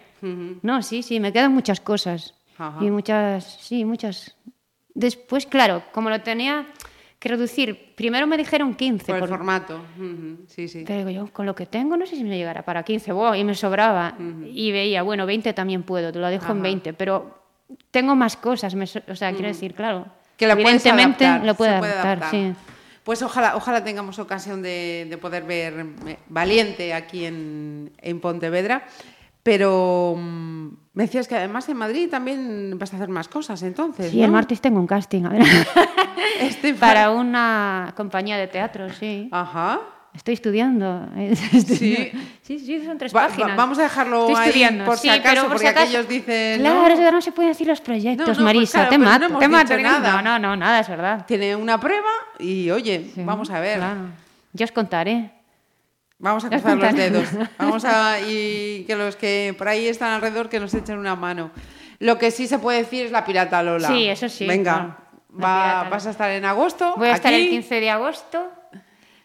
No, 0.63 0.81
sí, 0.81 1.03
sí, 1.03 1.19
me 1.19 1.31
quedan 1.31 1.53
muchas 1.53 1.79
cosas. 1.79 2.33
Ajá. 2.57 2.83
Y 2.83 2.89
muchas, 2.89 3.57
sí, 3.61 3.85
muchas. 3.85 4.35
Después, 4.95 5.45
claro, 5.45 5.83
como 5.91 6.09
lo 6.09 6.21
tenía 6.21 6.65
reducir, 7.27 7.93
primero 7.95 8.25
me 8.27 8.37
dijeron 8.37 8.73
15. 8.75 9.05
Por 9.05 9.15
el 9.15 9.19
por- 9.21 9.29
formato. 9.29 9.81
Ujú, 9.97 10.45
Sí, 10.47 10.67
sí. 10.67 10.83
Pero 10.85 10.99
digo 11.05 11.09
yo, 11.25 11.33
con 11.33 11.45
lo 11.45 11.53
que 11.55 11.65
tengo, 11.65 11.95
no 11.97 12.05
sé 12.05 12.15
si 12.15 12.23
me 12.23 12.37
llegará 12.37 12.63
para 12.63 12.83
15, 12.83 13.11
wow, 13.11 13.33
y 13.35 13.43
me 13.43 13.53
sobraba. 13.55 14.15
Y 14.45 14.71
veía, 14.71 15.01
bueno, 15.03 15.25
20 15.25 15.53
también 15.53 15.83
puedo, 15.83 16.11
te 16.11 16.19
lo 16.19 16.27
dejo 16.27 16.45
en 16.45 16.51
Ajá. 16.59 16.61
20, 16.63 16.93
pero 16.93 17.39
tengo 17.91 18.15
más 18.15 18.37
cosas, 18.37 18.73
me 18.75 18.87
so- 18.87 19.01
o 19.07 19.15
sea, 19.15 19.31
quiero 19.31 19.47
decir, 19.47 19.73
claro. 19.73 20.05
Que 20.37 20.47
la 20.47 20.53
puedes 20.55 20.85
evidentemente 20.85 21.25
adaptar, 21.25 21.47
lo 21.47 21.55
puedo 21.55 21.73
se 21.73 21.79
puede 21.79 21.91
adaptar, 21.93 22.17
adaptar. 22.19 22.31
sí. 22.31 22.53
Pues 23.03 23.21
ojalá, 23.21 23.55
ojalá 23.55 23.83
tengamos 23.83 24.19
ocasión 24.19 24.61
de, 24.61 25.07
de 25.09 25.17
poder 25.17 25.43
ver 25.43 25.85
eh, 26.07 26.17
Valiente 26.27 26.93
aquí 26.93 27.25
en, 27.25 27.91
en 28.01 28.19
Pontevedra. 28.19 28.85
Pero 29.43 30.15
mm, 30.17 30.67
me 30.97 31.03
decías 31.03 31.27
que 31.27 31.35
además 31.35 31.69
en 31.69 31.77
Madrid 31.77 32.09
también 32.09 32.73
vas 32.79 32.91
a 32.91 32.95
hacer 32.95 33.07
más 33.09 33.27
cosas 33.27 33.61
entonces. 33.61 34.09
Sí, 34.11 34.19
el 34.21 34.27
¿no? 34.31 34.33
martes 34.33 34.59
tengo 34.59 34.79
un 34.79 34.87
casting, 34.87 35.25
a 35.25 35.29
ver. 35.29 35.43
Este 36.41 36.73
para 36.73 37.11
una 37.11 37.93
compañía 37.95 38.35
de 38.37 38.47
teatro, 38.47 38.91
sí. 38.91 39.29
Ajá. 39.31 39.79
Estoy 40.15 40.33
estudiando. 40.33 41.07
Sí. 41.51 42.11
sí, 42.41 42.59
sí, 42.59 42.83
son 42.83 42.97
tres 42.97 43.15
Va- 43.15 43.21
va- 43.21 43.27
páginas. 43.27 43.55
vamos 43.55 43.77
a 43.77 43.83
dejarlo 43.83 44.21
Estoy 44.21 44.35
ahí 44.35 44.47
estudiando. 44.47 44.85
por 44.85 44.97
si 44.97 45.01
Sí, 45.03 45.09
acaso, 45.09 45.41
por 45.41 45.47
porque 45.51 45.63
si 45.65 45.67
acaso- 45.67 45.85
aquellos 45.85 46.07
dicen, 46.09 46.61
Claro, 46.61 46.95
no. 46.95 47.11
no 47.11 47.21
se 47.21 47.31
pueden 47.31 47.51
decir 47.51 47.67
los 47.67 47.79
proyectos, 47.81 48.25
No, 48.27 48.33
no, 48.33 48.37
pues 48.37 48.43
Marisa. 48.45 48.71
claro, 48.71 48.89
te 48.89 48.97
pues 48.97 49.05
no 49.05 49.11
mato, 49.11 49.25
hemos 49.25 49.39
te 49.39 49.77
mato. 49.77 49.77
nada. 49.83 50.21
No, 50.21 50.21
no, 50.23 50.39
no, 50.39 50.55
nada, 50.55 50.79
es 50.79 50.87
verdad. 50.89 51.25
Tiene 51.27 51.55
una 51.55 51.79
prueba 51.79 52.09
y 52.39 52.71
oye, 52.71 53.11
Sí, 53.13 53.21
vamos 53.23 53.51
a 53.51 53.59
ver. 53.59 53.77
claro. 53.77 53.99
Yo 54.53 54.63
os 54.65 54.71
contaré. 54.71 55.31
Vamos 56.19 56.43
a 56.45 56.49
cruzar 56.49 56.77
los 56.77 56.93
dedos. 56.95 57.27
Vamos 57.59 57.85
a 57.85 58.19
y 58.21 58.83
que 58.87 58.95
los 58.95 59.15
que 59.15 59.53
por 59.57 59.67
ahí 59.67 59.87
están 59.87 60.13
alrededor 60.13 60.49
que 60.49 60.59
nos 60.59 60.73
echen 60.73 60.97
una 60.97 61.15
mano. 61.15 61.51
Lo 61.99 62.17
que 62.17 62.31
sí 62.31 62.47
se 62.47 62.59
puede 62.59 62.79
decir 62.79 63.05
es 63.05 63.11
la 63.11 63.23
pirata 63.25 63.61
Lola. 63.63 63.87
Sí, 63.87 64.07
eso 64.07 64.27
sí, 64.29 64.45
Venga, 64.47 64.97
va- 65.31 65.87
vas 65.89 66.07
a 66.07 66.11
estar 66.11 66.31
en 66.31 66.45
agosto. 66.45 66.93
Voy 66.97 67.07
a 67.09 67.13
estar 67.15 67.33
el 67.33 67.41
aquí. 67.41 67.49
15 67.51 67.79
de 67.79 67.89
agosto 67.89 68.51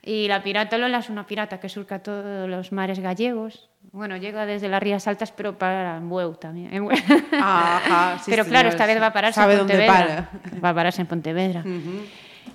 y 0.02 0.28
la 0.28 0.42
pirata 0.42 0.76
Lola 0.78 0.98
es 0.98 1.08
una 1.08 1.26
pirata 1.26 1.60
que 1.60 1.68
surca 1.68 2.00
todos 2.00 2.48
los 2.48 2.72
mares 2.72 2.98
gallegos. 3.00 3.68
Bueno, 3.92 4.16
llega 4.16 4.46
desde 4.46 4.68
las 4.68 4.82
Rías 4.82 5.06
Altas, 5.06 5.32
pero 5.32 5.58
para 5.58 5.96
en 5.98 6.08
Bueu 6.08 6.34
también. 6.34 6.82
Bueu. 6.84 6.96
Ajá, 7.32 8.18
sí, 8.22 8.30
pero 8.30 8.44
claro, 8.44 8.70
señor, 8.70 8.74
esta 8.74 8.86
vez 8.86 9.02
va 9.02 9.06
a 9.06 9.12
pararse 9.12 9.40
sabe 9.40 9.52
en 9.54 9.58
dónde 9.60 9.74
Pontevedra. 9.86 10.28
para. 10.42 10.60
Va 10.64 10.68
a 10.70 10.74
pararse 10.74 11.00
en 11.02 11.06
Pontevedra. 11.08 11.64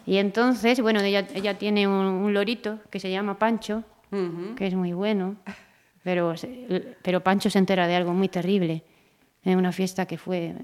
Y 0.06 0.18
entonces, 0.18 0.80
bueno, 0.82 1.00
ella, 1.02 1.26
ella 1.36 1.58
tiene 1.58 1.88
un, 1.88 1.94
un 2.06 2.34
lorito 2.34 2.80
que 2.90 3.00
se 3.00 3.12
llama 3.12 3.38
Pancho, 3.38 3.84
Que 4.56 4.68
es 4.68 4.74
muy 4.76 4.94
bueno, 4.94 5.36
pero, 6.04 6.34
pero 7.02 7.22
Pancho 7.24 7.50
se 7.50 7.60
entera 7.60 7.88
de 7.88 7.96
algo 7.96 8.14
muy 8.14 8.30
terrible 8.30 8.84
en 9.44 9.58
una 9.58 9.72
fiesta 9.72 10.06
que 10.06 10.18
fue 10.18 10.56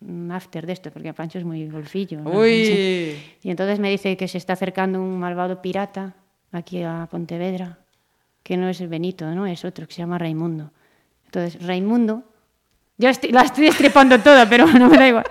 un 0.00 0.30
after 0.32 0.66
de 0.66 0.72
esto, 0.72 0.90
porque 0.90 1.12
Pancho 1.14 1.38
es 1.38 1.44
muy 1.44 1.68
golfillo. 1.68 2.20
¿no? 2.20 2.30
Uy. 2.30 3.16
Y 3.42 3.50
entonces 3.50 3.78
me 3.78 3.90
dice 3.90 4.16
que 4.16 4.26
se 4.28 4.38
está 4.38 4.54
acercando 4.54 5.00
un 5.00 5.18
malvado 5.18 5.60
pirata 5.62 6.14
aquí 6.52 6.82
a 6.82 7.06
Pontevedra, 7.10 7.78
que 8.42 8.56
no 8.56 8.68
es 8.68 8.80
el 8.80 8.88
Benito, 8.88 9.26
¿no? 9.34 9.46
Es 9.46 9.64
otro 9.64 9.86
que 9.86 9.92
se 9.94 9.98
llama 10.02 10.18
Raimundo. 10.18 10.72
Entonces, 11.26 11.64
Raimundo, 11.64 12.24
yo 12.98 13.08
estoy- 13.08 13.30
la 13.30 13.42
estoy 13.42 13.66
estripando 13.68 14.18
toda, 14.20 14.48
pero 14.48 14.66
no 14.78 14.88
me 14.88 14.96
da 14.96 15.06
igual. 15.08 15.24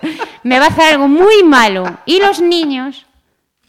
Me 0.44 0.60
va 0.60 0.66
a 0.66 0.70
hacer 0.70 0.94
algo 0.94 1.08
muy 1.08 1.44
malo. 1.44 1.84
Y 2.06 2.20
los 2.22 2.40
niños, 2.42 3.06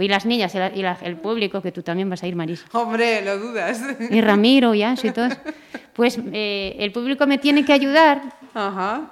y 0.00 0.08
las 0.08 0.26
niñas, 0.26 0.54
y, 0.54 0.58
la- 0.58 0.72
y 0.74 0.82
la- 0.82 0.98
el 1.02 1.16
público, 1.16 1.60
que 1.62 1.72
tú 1.72 1.82
también 1.82 2.08
vas 2.10 2.22
a 2.22 2.26
ir, 2.26 2.34
Marisa, 2.36 2.66
Hombre, 2.72 3.22
lo 3.24 3.38
dudas. 3.38 3.80
y 4.10 4.20
Ramiro, 4.20 4.74
y 4.74 4.82
Anso 4.82 5.06
y 5.06 5.10
todos, 5.12 5.32
pues 5.92 6.18
eh, 6.32 6.76
el 6.78 6.92
público 6.92 7.26
me 7.26 7.38
tiene 7.38 7.64
que 7.64 7.72
ayudar 7.72 8.22
Ajá. 8.54 9.02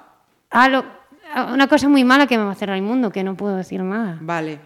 a, 0.49 0.69
lo- 0.69 0.85
a 1.33 1.45
una 1.53 1.67
cosa 1.67 1.87
muy 1.89 2.03
mala 2.03 2.25
que 2.27 2.37
me 2.37 2.43
va 2.43 2.49
a 2.49 2.53
hacer 2.53 2.69
Raimundo, 2.69 3.11
que 3.11 3.23
no 3.23 3.35
puedo 3.35 3.55
decir 3.55 3.81
nada. 3.81 4.17
Vale. 4.21 4.59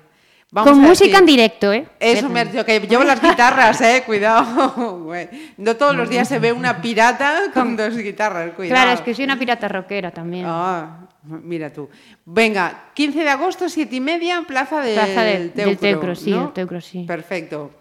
Con 0.54 0.78
música 0.80 1.08
decir- 1.08 1.20
en 1.20 1.26
directo, 1.26 1.74
¿eh? 1.74 1.88
Eso 2.00 2.30
me 2.30 2.46
dicho 2.46 2.64
que 2.64 2.80
llevo 2.82 3.04
las 3.04 3.20
guitarras, 3.20 3.82
eh, 3.82 4.04
cuidado. 4.06 5.12
No 5.58 5.76
todos 5.76 5.96
los 5.96 6.08
días 6.10 6.28
se 6.28 6.38
ve 6.38 6.54
una 6.54 6.80
pirata 6.80 7.34
con 7.56 7.76
dos 7.76 7.98
guitarras, 7.98 8.52
cuidado. 8.52 8.76
Claro, 8.76 8.92
es 8.92 9.02
que 9.02 9.16
soy 9.16 9.26
una 9.26 9.38
pirata 9.40 9.68
rockera 9.68 10.12
también. 10.12 10.46
Ah, 10.48 11.08
mira 11.26 11.72
tú. 11.72 11.90
Venga, 12.26 12.86
15 12.94 13.20
de 13.24 13.30
agosto, 13.30 13.70
7 13.70 13.96
y 13.96 14.00
media, 14.02 14.44
Plaza 14.48 14.82
del 14.82 14.96
Plaza 14.96 15.22
del- 15.24 15.54
del 15.54 15.78
Teucro. 15.78 16.16
Sí, 16.16 16.32
del 16.32 16.54
Teucro, 16.54 16.82
sí. 16.82 17.04
Perfecto. 17.08 17.72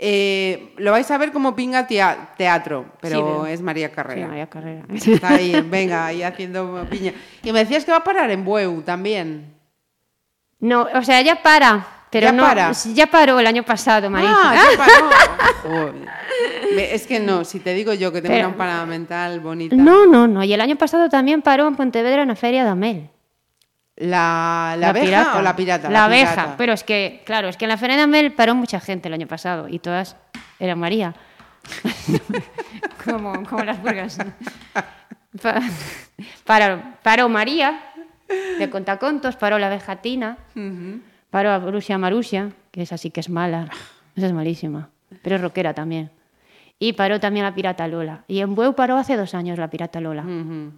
Eh, 0.00 0.74
lo 0.76 0.92
vais 0.92 1.10
a 1.10 1.18
ver 1.18 1.32
como 1.32 1.56
pinga 1.56 1.86
tea- 1.88 2.34
teatro, 2.36 2.86
pero 3.00 3.44
Sí, 3.46 3.52
es 3.52 3.60
María 3.62 3.88
Sí, 3.88 3.94
Carrera. 3.94 4.28
María 4.28 4.46
Carrera. 4.48 4.84
Está 4.94 5.30
ahí, 5.34 5.60
venga, 5.68 6.06
ahí 6.06 6.22
haciendo 6.22 6.86
piña. 6.88 7.12
Y 7.42 7.50
me 7.52 7.58
decías 7.60 7.84
que 7.84 7.90
va 7.90 7.96
a 7.98 8.04
parar 8.04 8.30
en 8.30 8.44
Bueu 8.44 8.82
también. 8.82 9.54
No, 10.60 10.86
o 10.94 11.02
sea, 11.02 11.20
ya 11.22 11.42
para. 11.42 11.84
Pero 12.10 12.24
¿Ya 12.26 12.32
no, 12.32 12.42
para? 12.42 12.72
Ya 12.94 13.06
paró 13.08 13.38
el 13.38 13.46
año 13.46 13.64
pasado, 13.64 14.08
Marisa. 14.08 14.32
Ah, 14.34 14.54
ya 14.54 14.78
paró. 14.78 15.10
Joder. 15.62 16.08
Es 16.76 17.06
que 17.06 17.20
no, 17.20 17.44
si 17.44 17.60
te 17.60 17.72
digo 17.74 17.92
yo 17.94 18.12
que 18.12 18.20
tengo 18.20 18.34
Pero- 18.34 18.48
una 18.48 18.56
parada 18.56 18.86
mental 18.86 19.40
bonita. 19.40 19.76
No, 19.76 20.06
no, 20.06 20.26
no. 20.28 20.44
Y 20.44 20.52
el 20.52 20.60
año 20.60 20.76
pasado 20.76 21.08
también 21.08 21.42
paró 21.42 21.66
en 21.68 21.76
Pontevedra 21.76 22.22
en 22.22 22.28
la 22.28 22.36
Feria 22.36 22.64
de 22.64 22.70
Amel. 22.70 23.08
¿La, 23.96 24.76
la, 24.78 24.90
abeja 24.90 25.38
o 25.38 25.42
la 25.42 25.56
pirata? 25.56 25.88
La, 25.90 26.06
pirata. 26.08 26.32
abeja. 26.42 26.54
Pero 26.56 26.72
es 26.72 26.84
que, 26.84 27.22
claro, 27.26 27.48
es 27.48 27.56
que 27.56 27.64
en 27.64 27.70
la 27.70 27.76
Feria 27.78 27.96
de 27.96 28.02
Amel 28.02 28.32
paró 28.32 28.54
mucha 28.54 28.78
gente 28.80 29.08
el 29.08 29.14
año 29.14 29.26
pasado 29.26 29.66
y 29.68 29.78
todas 29.80 30.16
eran 30.60 30.78
María. 30.78 31.14
como, 33.04 33.44
como 33.44 33.64
las 33.64 33.80
burgas. 33.82 34.18
Pa- 35.42 35.60
paró, 36.44 36.80
paró 37.02 37.28
María, 37.28 37.80
de 38.58 38.70
Contacontos, 38.70 39.36
paró 39.36 39.58
la 39.58 39.66
abeja 39.66 39.96
Tina, 39.96 40.38
paró 41.30 41.50
a 41.50 41.58
Brusia 41.58 41.98
Marusia, 41.98 42.50
que 42.70 42.82
esa 42.82 42.96
sí 42.98 43.10
que 43.10 43.20
es 43.20 43.28
mala, 43.28 43.68
esa 44.16 44.26
es 44.26 44.32
malísima, 44.32 44.90
pero 45.22 45.36
es 45.36 45.42
rockera 45.42 45.74
también. 45.74 46.10
Y 46.78 46.92
paró 46.92 47.18
también 47.18 47.44
la 47.44 47.54
pirata 47.54 47.88
Lola. 47.88 48.24
Y 48.28 48.40
en 48.40 48.54
Bueu 48.54 48.74
paró 48.74 48.96
hace 48.96 49.16
dos 49.16 49.34
años 49.34 49.58
la 49.58 49.68
pirata 49.68 50.00
Lola. 50.00 50.22
Ujú. 50.22 50.72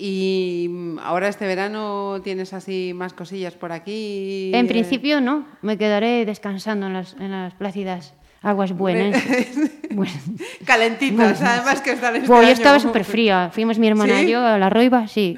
Y 0.00 0.68
mm, 0.70 0.98
ahora 1.00 1.28
este 1.28 1.46
verano 1.46 2.20
tienes 2.22 2.54
así 2.54 2.92
más 2.94 3.12
cosillas 3.12 3.54
por 3.54 3.72
aquí. 3.72 4.52
En 4.54 4.68
principio 4.68 5.20
no, 5.20 5.44
me 5.60 5.76
quedaré 5.76 6.24
descansando 6.24 6.86
en 6.86 6.92
las, 6.92 7.14
en 7.14 7.32
las 7.32 7.54
plácidas 7.54 8.14
aguas 8.40 8.72
buenas. 8.72 9.20
Calentitas, 10.64 11.42
además 11.42 11.80
que 11.80 11.92
están 11.92 12.16
este 12.16 12.28
yo 12.28 12.42
estaba 12.42 12.78
súper 12.78 13.04
fría. 13.04 13.50
Fuimos 13.52 13.78
mi 13.78 13.88
hermana 13.88 14.20
¿Sí? 14.20 14.26
y 14.26 14.30
yo 14.30 14.40
a 14.40 14.58
la 14.58 14.70
Roiva, 14.70 15.08
sí. 15.08 15.36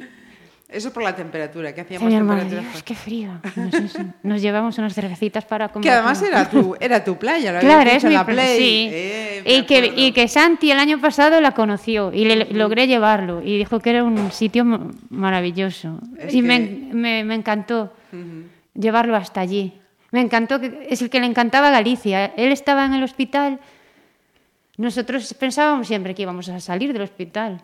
Eso 0.72 0.92
por 0.92 1.02
la 1.02 1.16
temperatura, 1.16 1.74
que 1.74 1.80
hacíamos 1.80 2.08
temperaturas. 2.12 2.64
Dios, 2.72 2.82
qué 2.84 2.94
frío. 2.94 3.30
Nos, 4.22 4.40
llevamos 4.40 4.78
unas 4.78 4.94
cervecitas 4.94 5.44
para 5.44 5.68
comer. 5.68 5.82
Que 5.88 5.90
además 5.90 6.22
era 6.22 6.48
tu, 6.48 6.76
era 6.78 7.02
tu 7.02 7.16
playa, 7.16 7.52
lo 7.52 7.58
Claro, 7.60 7.90
es 7.90 8.04
mi 8.04 8.12
la 8.14 8.24
pla- 8.24 8.34
play. 8.34 8.58
sí. 8.58 8.88
Eh, 8.92 9.42
y, 9.44 9.62
que, 9.66 9.78
acuerdo. 9.78 10.00
y 10.00 10.12
que 10.12 10.28
Santi 10.28 10.70
el 10.70 10.78
año 10.78 11.00
pasado 11.00 11.40
la 11.40 11.52
conoció 11.52 12.12
y 12.12 12.24
le 12.24 12.44
logré 12.52 12.86
llevarlo 12.86 13.42
y 13.42 13.58
dijo 13.58 13.80
que 13.80 13.90
era 13.90 14.04
un 14.04 14.30
sitio 14.30 14.64
ma- 14.64 14.86
maravilloso. 15.08 15.98
Es 16.18 16.34
y 16.34 16.42
me, 16.42 16.58
que- 16.60 16.88
me- 16.94 17.24
me 17.24 17.34
encantó 17.34 17.92
llevarlo 18.74 19.16
hasta 19.16 19.40
allí. 19.40 19.72
Me 20.12 20.20
encantó, 20.20 20.60
que, 20.60 20.86
es 20.88 21.02
el 21.02 21.10
que 21.10 21.18
le 21.20 21.26
encantaba 21.26 21.70
Galicia. 21.70 22.26
Él 22.36 22.52
estaba 22.52 22.84
en 22.84 22.94
el 22.94 23.02
hospital. 23.02 23.58
Nosotros 24.76 25.34
pensábamos 25.34 25.86
siempre 25.88 26.14
que 26.14 26.22
íbamos 26.22 26.48
a 26.48 26.58
salir 26.60 26.92
del 26.92 27.02
hospital. 27.02 27.60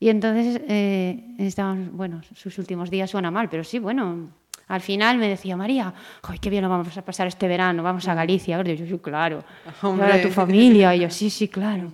Y 0.00 0.08
entonces 0.08 0.60
eh, 0.66 1.34
estaban, 1.38 1.90
bueno, 1.96 2.22
sus 2.34 2.58
últimos 2.58 2.90
días 2.90 3.10
suena 3.10 3.30
mal, 3.30 3.48
pero 3.50 3.62
sí, 3.62 3.78
bueno, 3.78 4.30
al 4.66 4.80
final 4.80 5.18
me 5.18 5.28
decía, 5.28 5.56
María, 5.56 5.92
¡ay, 6.22 6.38
qué 6.38 6.48
bien 6.48 6.62
lo 6.62 6.70
vamos 6.70 6.96
a 6.96 7.04
pasar 7.04 7.26
este 7.26 7.46
verano! 7.46 7.82
Vamos 7.82 8.08
a 8.08 8.14
Galicia. 8.14 8.58
Y 8.64 8.76
yo, 8.76 8.86
sí, 8.86 8.98
claro. 8.98 9.44
Y 9.82 9.86
ahora 10.00 10.22
tu 10.22 10.30
familia. 10.30 10.94
Y 10.96 11.00
yo, 11.00 11.10
sí, 11.10 11.28
sí, 11.28 11.48
claro. 11.48 11.92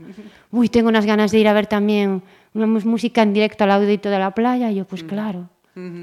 Uy, 0.52 0.68
tengo 0.68 0.88
unas 0.88 1.04
ganas 1.04 1.32
de 1.32 1.38
ir 1.40 1.48
a 1.48 1.52
ver 1.52 1.66
también 1.66 2.22
una 2.54 2.66
música 2.66 3.22
en 3.22 3.32
directo 3.32 3.64
al 3.64 3.72
audito 3.72 4.08
de 4.08 4.18
la 4.20 4.30
playa. 4.30 4.70
Y 4.70 4.76
yo, 4.76 4.84
pues 4.84 5.02
claro. 5.02 5.48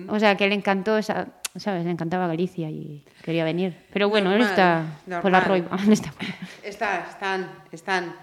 O 0.10 0.20
sea, 0.20 0.36
que 0.36 0.48
le 0.48 0.56
encantó 0.56 0.98
esa, 0.98 1.28
¿sabes? 1.56 1.86
Le 1.86 1.92
encantaba 1.92 2.28
Galicia 2.28 2.70
y 2.70 3.04
quería 3.24 3.44
venir. 3.46 3.76
Pero 3.94 4.10
bueno, 4.10 4.32
él 4.32 4.40
Normal, 4.40 4.50
está 4.52 5.22
por 5.22 5.32
la 5.32 5.40
roiva. 5.40 5.78
Está- 6.64 7.06
están, 7.10 7.50
están. 7.72 8.14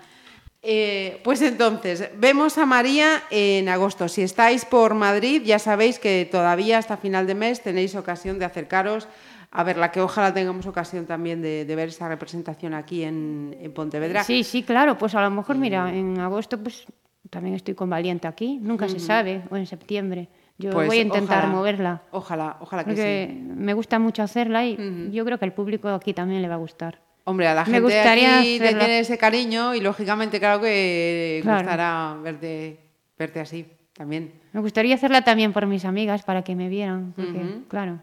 Eh, 0.62 1.20
pues 1.24 1.40
entonces, 1.40 2.10
vemos 2.18 2.58
a 2.58 2.66
María 2.66 3.22
en 3.30 3.68
agosto. 3.68 4.08
Si 4.08 4.20
estáis 4.22 4.64
por 4.66 4.94
Madrid, 4.94 5.42
ya 5.44 5.58
sabéis 5.58 5.98
que 5.98 6.28
todavía 6.30 6.78
hasta 6.78 6.96
final 6.98 7.26
de 7.26 7.34
mes 7.34 7.62
tenéis 7.62 7.94
ocasión 7.94 8.38
de 8.38 8.44
acercaros 8.44 9.08
a 9.52 9.64
verla, 9.64 9.90
que 9.90 10.00
ojalá 10.00 10.32
tengamos 10.34 10.66
ocasión 10.66 11.06
también 11.06 11.40
de, 11.42 11.64
de 11.64 11.76
ver 11.76 11.88
esa 11.88 12.08
representación 12.08 12.74
aquí 12.74 13.02
en, 13.02 13.56
en 13.58 13.72
Pontevedra. 13.72 14.22
Sí, 14.22 14.44
sí, 14.44 14.62
claro. 14.62 14.96
Pues 14.98 15.14
a 15.14 15.22
lo 15.22 15.30
mejor, 15.30 15.56
mira, 15.56 15.92
en 15.92 16.20
agosto 16.20 16.58
pues 16.62 16.84
también 17.30 17.54
estoy 17.56 17.74
con 17.74 17.88
Valiente 17.88 18.28
aquí. 18.28 18.58
Nunca 18.60 18.88
se 18.88 19.00
sabe. 19.00 19.42
O 19.50 19.56
en 19.56 19.66
septiembre. 19.66 20.28
Yo 20.58 20.72
Pues 20.72 20.88
voy 20.88 20.98
a 20.98 21.02
intentar 21.02 21.38
ojalá, 21.38 21.52
moverla. 21.54 22.02
Ojalá, 22.10 22.56
ojalá 22.60 22.84
que 22.84 22.90
Porque 22.90 23.28
sí. 23.30 23.42
me 23.56 23.72
gusta 23.72 23.98
mucho 23.98 24.22
hacerla 24.22 24.66
y 24.66 25.08
yo 25.10 25.24
creo 25.24 25.38
que 25.38 25.46
al 25.46 25.54
público 25.54 25.88
aquí 25.88 26.12
también 26.12 26.42
le 26.42 26.48
va 26.48 26.54
a 26.56 26.58
gustar. 26.58 27.00
Hombre, 27.24 27.46
a 27.48 27.54
la 27.54 27.64
Me 27.64 27.72
gente 27.72 27.80
gustaría 27.80 28.38
aquí 28.38 28.58
te 28.58 28.68
tiene 28.74 29.00
ese 29.00 29.18
cariño 29.18 29.74
y 29.74 29.80
lógicamente 29.80 30.38
claro 30.40 30.60
que 30.60 31.40
Claro. 31.42 31.58
gustará 31.60 32.16
verte, 32.22 32.78
verte 33.18 33.40
así 33.40 33.66
también. 33.92 34.32
Me 34.52 34.60
gustaría 34.60 34.94
hacerla 34.94 35.22
también 35.22 35.52
por 35.52 35.66
mis 35.66 35.84
amigas 35.84 36.22
para 36.22 36.42
que 36.42 36.56
me 36.56 36.68
vieran, 36.68 37.12
porque, 37.14 37.40
claro, 37.68 38.00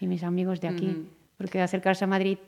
y 0.00 0.06
mis 0.06 0.22
amigos 0.24 0.60
de 0.60 0.68
aquí, 0.68 1.06
porque 1.36 1.60
acercarse 1.60 2.04
a 2.04 2.08
Madrid. 2.08 2.38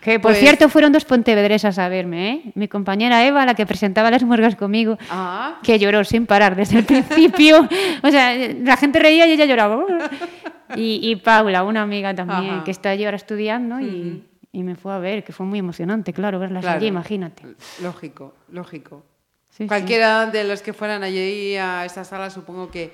Que 0.00 0.20
por 0.20 0.30
Pues- 0.30 0.38
cierto 0.38 0.68
fueron 0.68 0.92
dos 0.92 1.04
pontevedresas 1.04 1.76
a 1.80 1.88
verme, 1.88 2.30
¿eh? 2.30 2.52
Mi 2.54 2.68
compañera 2.68 3.26
Eva, 3.26 3.44
la 3.44 3.54
que 3.54 3.66
presentaba 3.66 4.12
las 4.12 4.22
muergas 4.22 4.54
conmigo, 4.54 4.96
Ah, 5.10 5.58
que 5.64 5.76
lloró 5.80 6.04
sin 6.04 6.24
parar 6.24 6.54
desde 6.54 6.78
el 6.78 6.84
principio. 6.84 7.68
O 8.04 8.08
sea, 8.08 8.32
la 8.62 8.76
gente 8.76 9.00
reía 9.00 9.26
y 9.26 9.32
ella 9.32 9.44
lloraba. 9.44 9.84
Y, 10.76 11.00
y 11.02 11.16
Paula, 11.16 11.64
una 11.64 11.80
amiga 11.80 12.14
también, 12.14 12.56
Ajá. 12.56 12.64
que 12.64 12.70
está 12.70 12.90
allí 12.90 13.02
ahora 13.06 13.16
estudiando 13.16 13.80
y, 13.80 14.22
y 14.52 14.62
me 14.62 14.74
fue 14.76 14.92
a 14.92 14.98
ver, 14.98 15.24
que 15.24 15.32
fue 15.32 15.46
muy 15.46 15.58
emocionante, 15.58 16.12
claro, 16.12 16.38
verlas 16.38 16.62
Claro. 16.62 16.78
allí, 16.78 16.86
imagínate. 16.86 17.42
lógico, 17.82 18.34
lógico. 18.50 19.04
Sí, 19.50 19.64
sí. 19.64 19.66
Cualquiera 19.68 20.26
de 20.26 20.44
los 20.44 20.62
que 20.62 20.72
fueran 20.72 21.02
allí 21.02 21.56
a 21.56 21.84
esa 21.84 22.04
sala 22.04 22.30
supongo 22.30 22.70
que, 22.70 22.92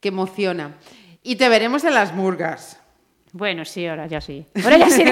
que 0.00 0.08
emociona. 0.08 0.74
Y 1.22 1.36
te 1.36 1.48
veremos 1.48 1.84
en 1.84 1.94
las 1.94 2.14
murgas. 2.14 2.80
Bueno, 3.32 3.64
sí, 3.64 3.86
ahora 3.86 4.06
ya 4.06 4.20
sí. 4.20 4.46
Ahora 4.62 4.76
ya 4.78 4.90
sí. 4.90 5.02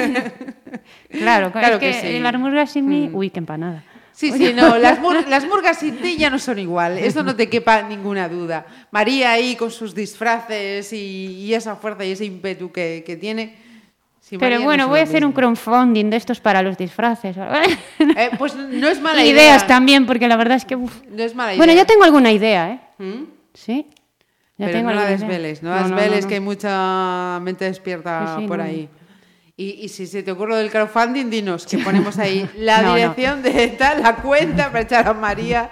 claro, 1.10 1.50
Claro 1.52 1.74
es 1.76 1.80
que, 1.80 1.90
que 1.90 2.12
sí. 2.12 2.20
Las 2.20 2.38
murgas 2.38 2.70
sin 2.70 2.86
mí, 2.88 3.10
uy, 3.12 3.30
qué 3.30 3.38
empanada. 3.38 3.84
Sí, 4.12 4.30
sí, 4.32 4.52
no, 4.54 4.76
las, 4.78 5.00
mur- 5.00 5.26
las 5.28 5.46
murgas 5.46 5.78
sin 5.78 5.96
ti 5.96 6.16
ya 6.18 6.28
no 6.30 6.38
son 6.38 6.58
igual, 6.58 6.98
eso 6.98 7.22
no 7.22 7.34
te 7.34 7.48
quepa 7.48 7.82
ninguna 7.82 8.28
duda. 8.28 8.66
María 8.90 9.32
ahí 9.32 9.56
con 9.56 9.70
sus 9.70 9.94
disfraces 9.94 10.92
y, 10.92 10.96
y 11.46 11.54
esa 11.54 11.76
fuerza 11.76 12.04
y 12.04 12.12
ese 12.12 12.26
ímpetu 12.26 12.70
que, 12.70 13.02
que 13.06 13.16
tiene. 13.16 13.56
Pero 14.38 14.58
no 14.58 14.64
bueno, 14.64 14.88
voy 14.88 15.00
a 15.00 15.02
hacer 15.02 15.24
un 15.26 15.32
crowdfunding 15.32 16.08
de 16.08 16.16
estos 16.16 16.40
para 16.40 16.62
los 16.62 16.78
disfraces. 16.78 17.36
Eh, 17.36 18.30
pues 18.38 18.54
no 18.54 18.88
es 18.88 19.00
mala 19.00 19.22
idea. 19.24 19.32
Ideas 19.32 19.66
también, 19.66 20.06
porque 20.06 20.26
la 20.28 20.36
verdad 20.36 20.56
es 20.56 20.64
que... 20.64 20.76
uf. 20.76 21.02
No 21.10 21.22
es 21.22 21.34
mala 21.34 21.52
idea. 21.52 21.58
Bueno, 21.58 21.72
ya 21.74 21.84
tengo 21.84 22.04
alguna 22.04 22.32
idea, 22.32 22.70
¿eh? 22.70 22.80
¿Mm? 22.98 23.24
Sí. 23.52 23.86
Ya 24.56 24.66
Pero 24.66 24.78
tengo 24.78 24.90
no 24.90 24.96
la 24.96 25.06
desveles, 25.06 25.62
no, 25.62 25.70
No, 25.74 25.88
desveles, 25.96 26.26
que 26.26 26.34
hay 26.34 26.40
mucha 26.40 27.38
mente 27.42 27.64
despierta 27.64 28.34
Sí, 28.36 28.42
sí, 28.42 28.48
por 28.48 28.60
ahí. 28.60 28.88
Y, 29.56 29.84
y 29.84 29.88
si 29.88 30.06
se 30.06 30.22
te 30.22 30.30
ocurre 30.32 30.50
lo 30.50 30.56
del 30.56 30.70
crowdfunding, 30.70 31.28
dinos 31.28 31.66
que 31.66 31.78
ponemos 31.78 32.18
ahí 32.18 32.48
la 32.56 32.80
No, 32.80 32.88
no. 32.88 32.94
dirección 32.94 33.42
de 33.42 33.68
tal, 33.68 34.02
la 34.02 34.16
cuenta 34.16 34.68
para 34.68 34.80
echar 34.82 35.08
a 35.08 35.12
María 35.14 35.70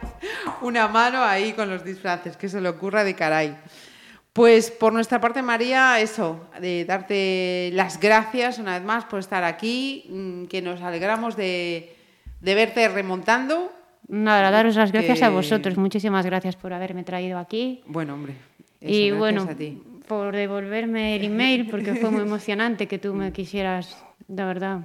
una 0.61 0.87
mano 0.89 1.23
ahí 1.23 1.53
con 1.53 1.71
los 1.71 1.85
disfraces, 1.85 2.37
que 2.37 2.49
se 2.49 2.61
le 2.61 2.69
ocurra 2.69 3.05
de 3.05 3.15
caray. 3.15 3.57
Pues 4.33 4.71
por 4.71 4.93
nuestra 4.93 5.21
parte, 5.21 5.43
María, 5.43 6.01
eso, 6.01 6.41
de 6.61 6.85
darte 6.85 7.71
las 7.75 7.99
gracias 7.99 8.59
una 8.59 8.79
vez 8.79 8.87
más 8.87 9.05
por 9.05 9.19
estar 9.19 9.43
aquí, 9.43 10.05
mm, 10.09 10.45
que 10.45 10.63
nos 10.63 10.83
alegramos 10.83 11.37
de, 11.37 11.97
de 12.41 12.55
verte 12.55 12.89
remontando. 12.89 13.73
Nada, 14.07 14.51
daros 14.51 14.77
las 14.77 14.93
gracias 14.93 15.23
a 15.23 15.31
vosotros. 15.31 15.77
Muchísimas 15.77 16.25
gracias 16.27 16.57
por 16.57 16.73
haberme 16.73 17.03
traído 17.03 17.39
aquí. 17.39 17.83
Bueno, 17.87 18.15
hombre. 18.15 18.35
eso, 18.81 18.93
y 18.93 19.09
gracias 19.09 19.19
bueno, 19.19 19.43
a 19.51 19.55
ti. 19.55 19.83
por 20.07 20.35
devolverme 20.35 21.17
el 21.17 21.25
email, 21.25 21.69
porque 21.69 21.95
fue 21.95 22.11
muy 22.11 22.23
emocionante 22.23 22.87
que 22.87 22.99
tú 22.99 23.15
me 23.15 23.33
quisieras, 23.33 23.97
de 24.29 24.45
verdad, 24.45 24.81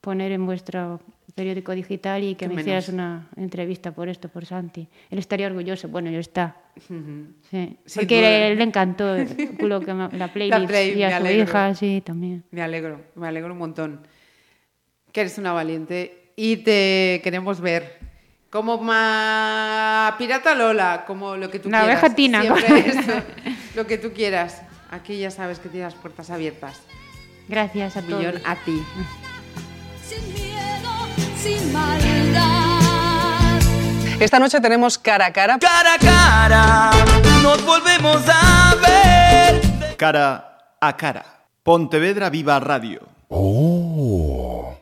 poner 0.00 0.32
en 0.32 0.46
vuestro 0.46 1.00
periódico 1.34 1.72
digital 1.72 2.22
y 2.22 2.34
que 2.36 2.46
me 2.46 2.54
menos. 2.54 2.62
hicieras 2.62 2.88
una 2.90 3.28
entrevista 3.36 3.92
por 3.92 4.08
esto, 4.08 4.28
por 4.28 4.46
Santi. 4.46 4.88
Él 5.10 5.18
estaría 5.18 5.46
orgulloso, 5.48 5.88
bueno, 5.88 6.10
yo 6.10 6.20
está. 6.20 6.56
Sí. 6.88 6.88
Sin 7.50 7.78
Porque 7.94 8.18
duda. 8.18 8.30
le, 8.30 8.54
le 8.56 8.62
encantó 8.62 9.16
lo 9.60 9.80
que 9.80 9.94
me- 9.94 10.10
la 10.16 10.28
playlist 10.32 10.66
play, 10.66 10.98
y 10.98 11.02
a 11.02 11.10
su 11.10 11.16
alegro. 11.16 11.42
hija, 11.44 11.74
sí, 11.74 12.02
también. 12.04 12.44
Me 12.50 12.62
alegro, 12.62 13.00
me 13.16 13.26
alegro 13.28 13.52
un 13.52 13.58
montón. 13.58 14.06
Que 15.12 15.20
eres 15.22 15.38
una 15.38 15.52
valiente 15.52 16.32
y 16.36 16.58
te 16.58 17.20
queremos 17.22 17.60
ver. 17.60 17.98
Como 18.50 18.78
ma... 18.78 20.14
Pirata 20.18 20.54
Lola, 20.54 21.04
como 21.06 21.36
lo 21.36 21.50
que 21.50 21.58
tú 21.58 21.68
La 21.68 21.80
quieras. 21.82 22.00
oveja 22.02 22.14
Tina, 22.14 22.40
Siempre 22.42 22.66
con- 22.66 22.76
eso, 22.98 23.12
lo 23.74 23.86
que 23.86 23.98
tú 23.98 24.12
quieras. 24.12 24.62
Aquí 24.90 25.18
ya 25.18 25.32
sabes 25.32 25.58
que 25.58 25.68
tienes 25.68 25.92
las 25.92 26.00
puertas 26.00 26.30
abiertas. 26.30 26.80
Gracias 27.48 27.96
a 27.96 28.00
Un 28.00 28.06
todos. 28.06 28.20
millón 28.24 28.40
a 28.44 28.54
ti. 28.64 28.80
sin 31.44 31.72
maldad. 31.72 33.60
Esta 34.18 34.38
noche 34.38 34.60
tenemos 34.60 34.96
cara 34.96 35.26
a 35.26 35.32
cara. 35.32 35.58
Cara 35.58 35.94
a 35.94 35.98
cara, 35.98 36.90
nos 37.42 37.62
volvemos 37.62 38.22
a 38.28 38.74
ver. 38.84 39.96
Cara 39.96 40.58
a 40.80 40.92
cara. 40.96 41.24
Pontevedra 41.62 42.30
Viva 42.30 42.58
Radio. 42.60 43.00
Oh. 43.28 44.23